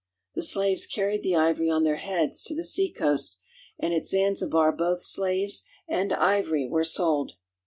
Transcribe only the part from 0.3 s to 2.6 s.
The slaves carried the ivory on their heads to